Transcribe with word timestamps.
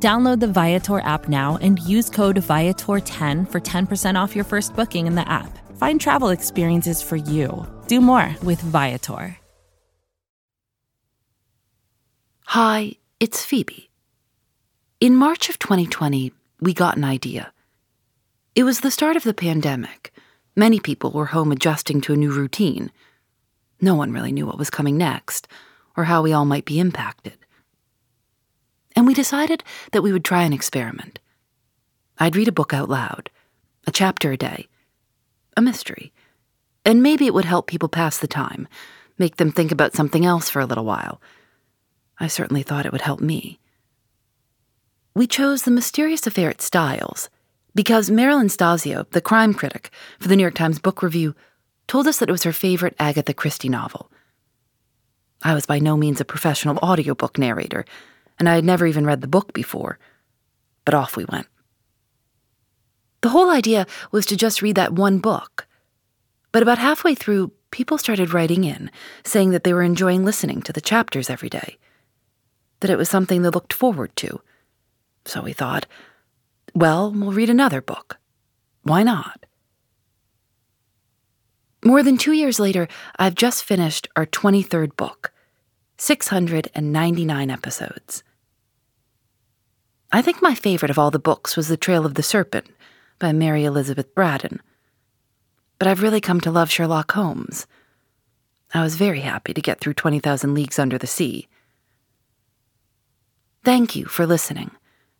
Download 0.00 0.38
the 0.38 0.46
Viator 0.46 1.00
app 1.00 1.28
now 1.28 1.58
and 1.60 1.80
use 1.80 2.08
code 2.08 2.36
Viator10 2.36 3.50
for 3.50 3.60
10% 3.60 4.14
off 4.14 4.36
your 4.36 4.44
first 4.44 4.76
booking 4.76 5.08
in 5.08 5.16
the 5.16 5.28
app. 5.28 5.58
Find 5.76 6.00
travel 6.00 6.28
experiences 6.28 7.02
for 7.02 7.16
you. 7.16 7.66
Do 7.88 8.00
more 8.00 8.36
with 8.44 8.60
Viator. 8.60 9.36
Hi, 12.44 12.92
it's 13.18 13.44
Phoebe. 13.44 13.90
In 15.00 15.16
March 15.16 15.48
of 15.48 15.58
2020, 15.58 16.32
we 16.60 16.72
got 16.72 16.96
an 16.96 17.04
idea. 17.04 17.52
It 18.54 18.62
was 18.62 18.80
the 18.80 18.90
start 18.90 19.16
of 19.16 19.24
the 19.24 19.34
pandemic. 19.34 20.12
Many 20.56 20.80
people 20.80 21.10
were 21.10 21.26
home 21.26 21.52
adjusting 21.52 22.00
to 22.02 22.12
a 22.12 22.16
new 22.16 22.30
routine. 22.30 22.90
No 23.80 23.94
one 23.94 24.12
really 24.12 24.32
knew 24.32 24.46
what 24.46 24.58
was 24.58 24.70
coming 24.70 24.96
next 24.96 25.48
or 25.96 26.04
how 26.04 26.22
we 26.22 26.32
all 26.32 26.44
might 26.44 26.64
be 26.64 26.78
impacted. 26.78 27.36
We 29.08 29.14
decided 29.14 29.64
that 29.92 30.02
we 30.02 30.12
would 30.12 30.22
try 30.22 30.42
an 30.42 30.52
experiment. 30.52 31.18
I'd 32.18 32.36
read 32.36 32.46
a 32.46 32.52
book 32.52 32.74
out 32.74 32.90
loud, 32.90 33.30
a 33.86 33.90
chapter 33.90 34.32
a 34.32 34.36
day, 34.36 34.68
a 35.56 35.62
mystery, 35.62 36.12
and 36.84 37.02
maybe 37.02 37.24
it 37.24 37.32
would 37.32 37.46
help 37.46 37.66
people 37.66 37.88
pass 37.88 38.18
the 38.18 38.26
time, 38.26 38.68
make 39.16 39.36
them 39.36 39.50
think 39.50 39.72
about 39.72 39.94
something 39.94 40.26
else 40.26 40.50
for 40.50 40.60
a 40.60 40.66
little 40.66 40.84
while. 40.84 41.22
I 42.20 42.26
certainly 42.26 42.62
thought 42.62 42.84
it 42.84 42.92
would 42.92 43.00
help 43.00 43.20
me. 43.20 43.58
We 45.14 45.26
chose 45.26 45.62
The 45.62 45.70
Mysterious 45.70 46.26
Affair 46.26 46.50
at 46.50 46.60
Styles 46.60 47.30
because 47.74 48.10
Marilyn 48.10 48.48
Stasio, 48.48 49.08
the 49.12 49.22
crime 49.22 49.54
critic 49.54 49.88
for 50.20 50.28
the 50.28 50.36
New 50.36 50.42
York 50.42 50.54
Times 50.54 50.78
Book 50.78 51.02
Review, 51.02 51.34
told 51.86 52.06
us 52.06 52.18
that 52.18 52.28
it 52.28 52.32
was 52.32 52.42
her 52.42 52.52
favorite 52.52 52.94
Agatha 52.98 53.32
Christie 53.32 53.70
novel. 53.70 54.12
I 55.42 55.54
was 55.54 55.64
by 55.64 55.78
no 55.78 55.96
means 55.96 56.20
a 56.20 56.26
professional 56.26 56.76
audiobook 56.82 57.38
narrator, 57.38 57.86
and 58.38 58.48
I 58.48 58.54
had 58.54 58.64
never 58.64 58.86
even 58.86 59.06
read 59.06 59.20
the 59.20 59.28
book 59.28 59.52
before. 59.52 59.98
But 60.84 60.94
off 60.94 61.16
we 61.16 61.24
went. 61.24 61.46
The 63.20 63.30
whole 63.30 63.50
idea 63.50 63.86
was 64.12 64.26
to 64.26 64.36
just 64.36 64.62
read 64.62 64.76
that 64.76 64.92
one 64.92 65.18
book. 65.18 65.66
But 66.52 66.62
about 66.62 66.78
halfway 66.78 67.14
through, 67.14 67.52
people 67.70 67.98
started 67.98 68.32
writing 68.32 68.64
in, 68.64 68.90
saying 69.24 69.50
that 69.50 69.64
they 69.64 69.74
were 69.74 69.82
enjoying 69.82 70.24
listening 70.24 70.62
to 70.62 70.72
the 70.72 70.80
chapters 70.80 71.28
every 71.28 71.48
day, 71.48 71.76
that 72.80 72.90
it 72.90 72.96
was 72.96 73.08
something 73.08 73.42
they 73.42 73.50
looked 73.50 73.72
forward 73.72 74.14
to. 74.16 74.40
So 75.24 75.42
we 75.42 75.52
thought, 75.52 75.86
well, 76.74 77.12
we'll 77.12 77.32
read 77.32 77.50
another 77.50 77.82
book. 77.82 78.18
Why 78.82 79.02
not? 79.02 79.44
More 81.84 82.02
than 82.02 82.18
two 82.18 82.32
years 82.32 82.58
later, 82.58 82.88
I've 83.18 83.34
just 83.34 83.64
finished 83.64 84.08
our 84.16 84.26
23rd 84.26 84.96
book 84.96 85.32
699 85.98 87.50
episodes. 87.50 88.22
I 90.12 90.22
think 90.22 90.40
my 90.40 90.54
favorite 90.54 90.90
of 90.90 90.98
all 90.98 91.10
the 91.10 91.18
books 91.18 91.56
was 91.56 91.66
The 91.68 91.76
Trail 91.76 92.06
of 92.06 92.14
the 92.14 92.22
Serpent 92.22 92.68
by 93.18 93.32
Mary 93.32 93.64
Elizabeth 93.64 94.14
Braddon. 94.14 94.60
But 95.78 95.88
I've 95.88 96.00
really 96.00 96.20
come 96.20 96.40
to 96.42 96.52
love 96.52 96.70
Sherlock 96.70 97.12
Holmes. 97.12 97.66
I 98.72 98.82
was 98.82 98.94
very 98.94 99.20
happy 99.20 99.52
to 99.52 99.60
get 99.60 99.80
through 99.80 99.94
20,000 99.94 100.54
Leagues 100.54 100.78
Under 100.78 100.98
the 100.98 101.06
Sea. 101.06 101.48
Thank 103.64 103.96
you 103.96 104.06
for 104.06 104.24
listening, 104.24 104.70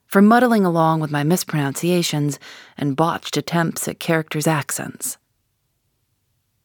for 0.07 0.23
muddling 0.23 0.65
along 0.65 1.01
with 1.01 1.11
my 1.11 1.25
mispronunciations 1.25 2.39
and 2.77 2.97
botched 2.97 3.37
attempts 3.37 3.89
at 3.89 3.99
characters' 3.99 4.47
accents. 4.47 5.19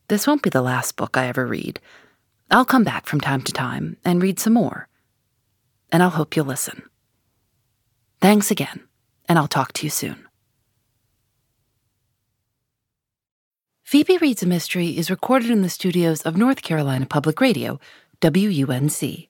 This 0.08 0.28
won't 0.28 0.44
be 0.44 0.50
the 0.52 0.62
last 0.62 0.96
book 0.98 1.18
I 1.18 1.28
ever 1.28 1.48
read. 1.48 1.80
I'll 2.54 2.66
come 2.66 2.84
back 2.84 3.08
from 3.08 3.20
time 3.20 3.42
to 3.42 3.52
time 3.52 3.98
and 4.06 4.22
read 4.22 4.40
some 4.40 4.54
more. 4.54 4.88
And 5.92 6.04
I'll 6.04 6.12
hope 6.12 6.36
you'll 6.36 6.46
listen. 6.46 6.84
Thanks 8.22 8.52
again, 8.52 8.82
and 9.28 9.40
I'll 9.40 9.48
talk 9.48 9.74
to 9.74 9.86
you 9.88 9.90
soon. 9.90 10.28
Phoebe 13.82 14.20
Reads 14.20 14.44
a 14.44 14.46
Mystery 14.46 14.96
is 14.96 15.10
recorded 15.10 15.50
in 15.50 15.64
the 15.64 15.70
studios 15.70 16.22
of 16.22 16.38
North 16.38 16.62
Carolina 16.62 17.08
Public 17.08 17.42
Radio, 17.42 17.80
WUNC. 18.22 19.30